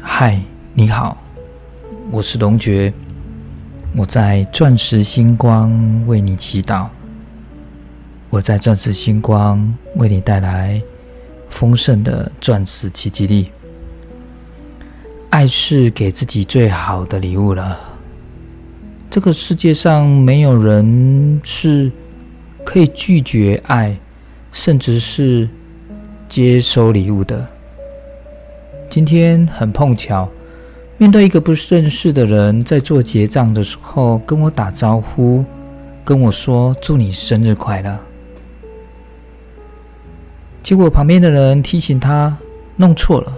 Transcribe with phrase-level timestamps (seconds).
[0.00, 0.40] 嗨，
[0.74, 1.16] 你好，
[2.10, 2.92] 我是龙觉，
[3.94, 6.86] 我在钻石星光为你祈祷，
[8.30, 10.80] 我在钻石星光为你带来
[11.50, 13.50] 丰盛的钻石奇迹力。
[15.30, 17.78] 爱是给自己最好的礼物了。
[19.10, 21.90] 这个世界上没有人是
[22.64, 23.96] 可以拒绝爱，
[24.52, 25.48] 甚至是
[26.28, 27.46] 接收礼物的。
[28.92, 30.28] 今天很碰巧，
[30.98, 35.42] 面对一个不认识的人，在做结账的时候跟我打招呼，
[36.04, 37.98] 跟我说祝你生日快乐。
[40.62, 42.36] 结果旁边的人提醒他
[42.76, 43.34] 弄错了，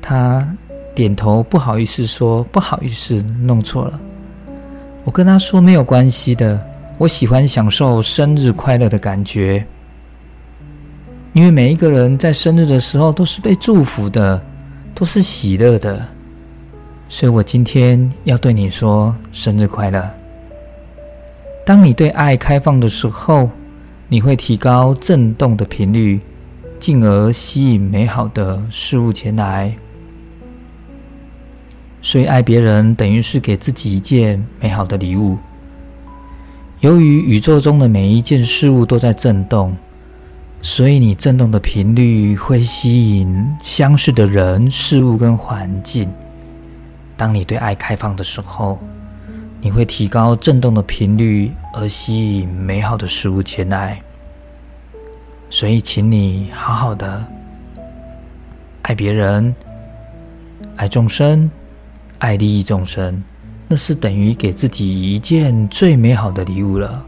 [0.00, 0.48] 他
[0.94, 4.00] 点头不好意思说不好意思弄错了。
[5.02, 6.64] 我跟他说没有关系的，
[6.96, 9.66] 我喜欢享受生日快乐的感觉。
[11.38, 14.44] 因为每一个人在生日的时候都是被祝福的，
[14.92, 16.04] 都是喜乐的，
[17.08, 20.10] 所以我今天要对你说生日快乐。
[21.64, 23.48] 当你对爱开放的时候，
[24.08, 26.18] 你会提高振动的频率，
[26.80, 29.72] 进而吸引美好的事物前来。
[32.02, 35.38] 所以爱别人等于是给自己一件美好的礼物。
[36.80, 39.76] 由于宇宙中的每一件事物都在震动。
[40.60, 46.12] 所以，你振动的频率会吸引相似的人、事物跟环境。
[47.16, 48.78] 当你对爱开放的时候，
[49.60, 54.00] 你会提高振动的频率，而吸引美好的事物前来。
[55.48, 57.24] 所以，请你好好的
[58.82, 59.54] 爱别人、
[60.76, 61.50] 爱众生、
[62.18, 63.22] 爱利益众生，
[63.68, 67.04] 那是等于给自己一件最美好的礼物了。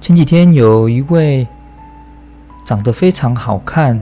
[0.00, 1.46] 前几天有一位
[2.64, 4.00] 长得非常好看，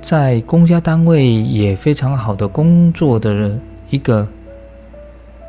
[0.00, 4.26] 在公家单位也非常好的工作的人一个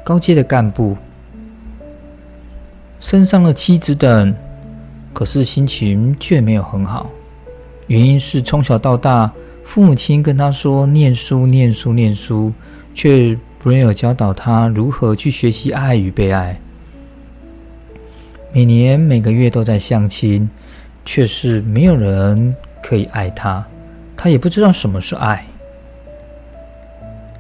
[0.04, 0.98] 高阶的干部，
[3.00, 4.36] 升上了妻子等，
[5.14, 7.10] 可是心情却没有很好。
[7.88, 9.32] 原因是从小到大，
[9.64, 12.52] 父母亲跟他说念书、念书、念书，
[12.94, 16.60] 却没有教导他如何去学习爱与被爱。
[18.58, 20.50] 每年每个月都在相亲，
[21.06, 23.64] 却是没有人可以爱他，
[24.16, 25.46] 他也不知道什么是爱。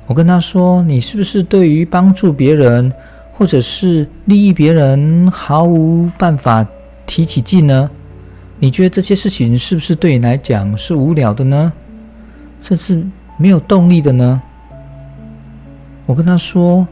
[0.05, 2.93] 我跟他说：“你是不是对于帮助别人
[3.33, 6.63] 或者是利益别人毫无办法
[7.07, 7.89] 提起劲呢？
[8.59, 11.73] 你觉得这些事情是不是对你来讲是无聊的呢？
[12.61, 13.03] 甚至
[13.39, 14.39] 没有动力的呢？”
[16.05, 16.87] 我跟他说：“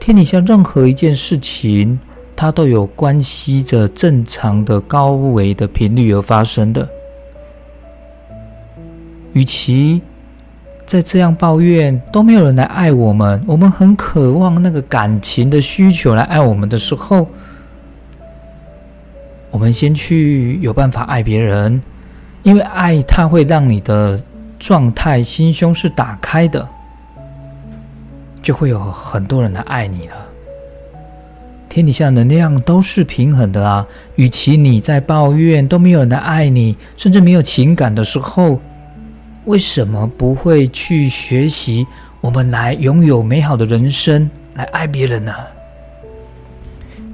[0.00, 2.00] 天底下任何一件事情。”
[2.36, 6.88] 它都有关系着正常的高维的频率而发生的。
[9.32, 10.00] 与其
[10.86, 17.26] 在这样抱怨都没有人来爱我们，我们很渴望那个感情的需求来爱我们的时候，
[19.50, 21.82] 我们先去有办法爱别人，
[22.42, 24.20] 因为爱它会让你的
[24.58, 26.68] 状态心胸是打开的，
[28.42, 30.14] 就会有很多人来爱你了。
[31.74, 33.84] 天底下能量都是平衡的啊！
[34.14, 38.60] 与其你在抱怨都没有人来爱你，甚至没有情感的时候，
[39.46, 41.84] 为什么不会去学习
[42.20, 45.32] 我们来拥有美好的人生，来爱别人呢？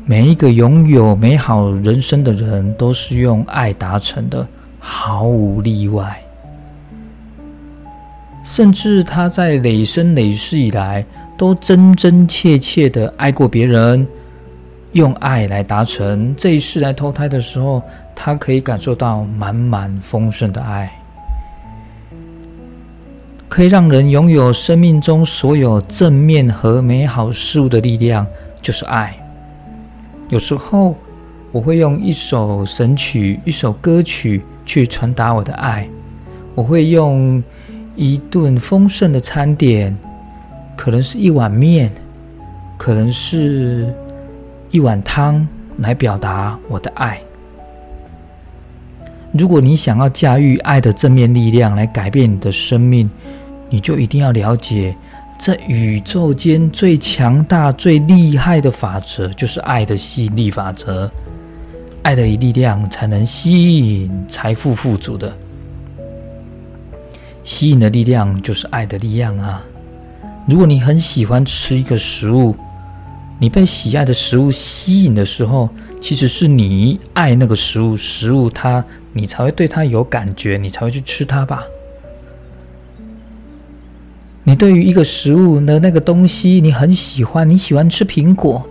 [0.05, 4.47] 每一个拥有美好人生的人，都是用爱达成的，
[4.79, 6.23] 毫无例外。
[8.45, 11.03] 甚至他在累生累世以来，
[11.39, 14.07] 都真真切切的爱过别人。
[14.93, 17.81] 用爱来达成这一世来投胎的时候，
[18.13, 20.91] 他可以感受到满满丰盛的爱，
[23.49, 28.27] 可以让人拥有生命中所有正面和美好事物的力量，
[28.61, 29.17] 就是爱。
[30.29, 30.97] 有时候
[31.53, 35.89] 我会用一首神曲、一首歌曲去传达我的爱，
[36.57, 37.41] 我会用
[37.95, 39.97] 一顿丰盛的餐点，
[40.77, 41.93] 可能是一碗面，
[42.77, 43.95] 可能是。
[44.71, 45.47] 一碗汤
[45.79, 47.21] 来表达我的爱。
[49.33, 53.11] 如果你想要驾驭爱的正面力量来改变你的生命，
[53.69, 54.95] 你就一定要了解
[55.39, 61.11] 这宇宙间最强大、最厉害的法则，就是爱的吸引力法则。
[62.03, 65.33] 爱的力量才能吸引财富富足的，
[67.45, 69.63] 吸引的力量就是爱的力量啊！
[70.47, 72.57] 如果你很喜欢吃一个食物，
[73.43, 78.85] 你被喜爱的食物吸引的时候，其实是你爱那个食物，食物它
[79.15, 81.65] 你才会对它有感觉，你才会去吃它吧。
[84.45, 88.63] 你对于一个食物的那个东西，你很喜欢，你喜欢吃苹果。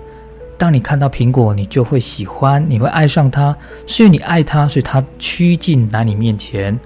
[0.56, 3.58] 当你看到苹果，你就会喜欢，你会爱上它，
[3.88, 6.80] 是因为你爱它，所以它趋近来你面前。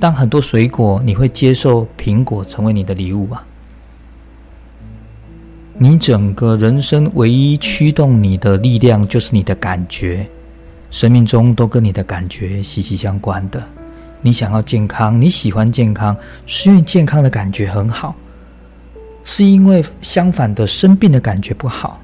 [0.00, 3.46] 当很多水果，你会接受苹果成为你的礼物吧？
[5.82, 10.28] 你整个人生唯一驱动你的力量，就是你的感觉。
[10.90, 13.62] 生命中都跟你的感觉息息相关的。
[14.20, 18.14] 你想要健康，你喜欢健康，是因为健康的感觉很好，
[19.24, 21.98] 是因为相反的生病的感觉不好。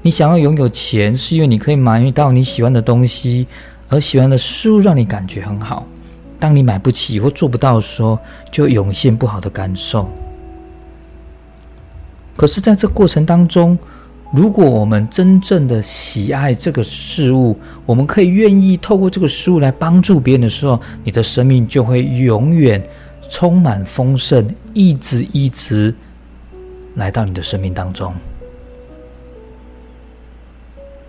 [0.00, 3.48] 你想要拥有钱，是因为你可以买到你喜欢的东西，
[3.88, 5.84] 而喜欢的事物让你感觉很好。
[6.38, 8.16] 当你买不起或做不到的时候，
[8.52, 10.08] 就涌现不好的感受。
[12.38, 13.76] 可是，在这过程当中，
[14.32, 22.80] 如果我们真正的喜爱这个事物，我们可以愿意透过这个事物来帮助别人的时候，你的生命就会永远
[23.28, 25.92] 充满丰盛，一直一直
[26.94, 28.14] 来到你的生命当中。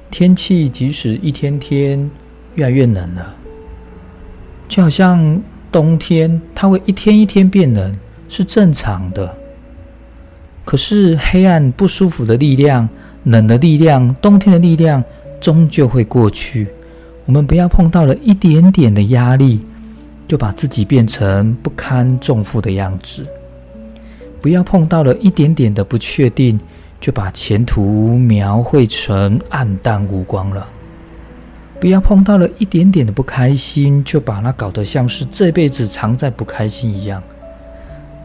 [0.09, 2.09] 天气即使一天天
[2.55, 3.35] 越来越冷了，
[4.67, 5.39] 就好像
[5.71, 7.95] 冬天，它会一天一天变冷，
[8.27, 9.37] 是正常的。
[10.69, 12.87] 可是黑暗不舒服的力量、
[13.23, 15.03] 冷的力量、冬天的力量，
[15.41, 16.67] 终究会过去。
[17.25, 19.61] 我们不要碰到了一点点的压力，
[20.27, 23.23] 就把自己变成不堪重负的样子；
[24.39, 26.59] 不要碰到了一点点的不确定，
[27.01, 30.67] 就把前途描绘成暗淡无光了；
[31.79, 37.23] 不要碰到了一点点的不开心，就把它搞得像是这辈子常在不开心一样。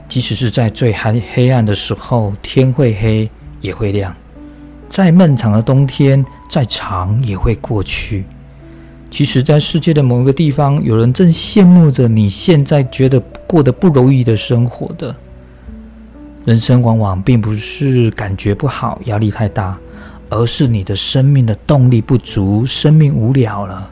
[0.09, 3.29] 即使是在最黑黑暗的时候，天会黑
[3.61, 4.13] 也会亮；
[4.89, 8.25] 再漫长的冬天，再长也会过去。
[9.11, 15.15] 其实在世界的某一个地方，有人正羡慕着你现在觉得过得不容易的生活的，
[16.45, 19.79] 人生往往并不是感觉不好、压力太大，
[20.31, 23.91] 而是你的生命的动力不足，生命无聊了。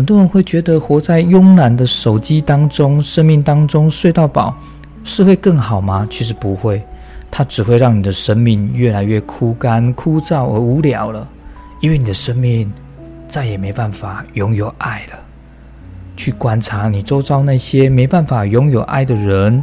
[0.00, 4.56] 很多人会觉得活在慵懒的手机当中，生命当中睡到饱
[5.04, 6.06] 是会更好吗？
[6.08, 6.82] 其实不会，
[7.30, 11.28] 它只会让你的生命越来越枯干、枯燥而无聊了。
[11.80, 12.72] 因为你的生命
[13.28, 15.18] 再也没办法拥有爱了。
[16.16, 19.62] 去观察你周遭那些没办法拥有爱的人，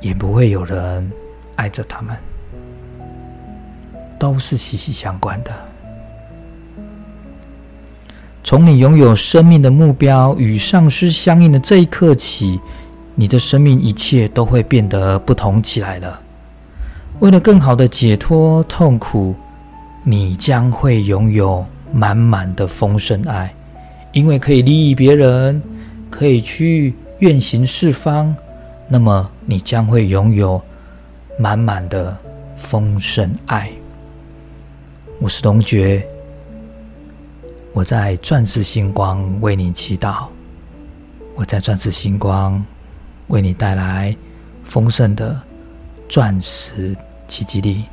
[0.00, 1.10] 也不会有人
[1.56, 2.16] 爱着他们，
[4.16, 5.50] 都是息息相关的。
[8.42, 12.58] 从你拥有生命的目标与上师相应的这一刻起，
[13.14, 16.20] 你的生命一切都会变得不同起来了。
[17.20, 19.34] 为了更好的解脱痛苦，
[20.02, 23.52] 你将会拥有满满的丰盛爱，
[24.12, 25.60] 因为可以利益别人，
[26.08, 28.34] 可以去愿行四方，
[28.88, 30.60] 那么你将会拥有
[31.38, 32.16] 满满的
[32.56, 33.70] 丰盛爱。
[35.20, 36.02] 我是龙觉。
[37.80, 40.26] 我在钻石星光为你祈祷，
[41.34, 42.62] 我在钻石星光
[43.28, 44.14] 为你带来
[44.64, 45.40] 丰盛的
[46.06, 46.94] 钻石
[47.26, 47.86] 奇迹力。